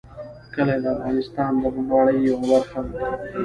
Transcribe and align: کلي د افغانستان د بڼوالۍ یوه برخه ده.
کلي 0.53 0.75
د 0.83 0.85
افغانستان 0.95 1.51
د 1.61 1.63
بڼوالۍ 1.73 2.17
یوه 2.27 2.41
برخه 2.51 2.79
ده. 2.89 2.93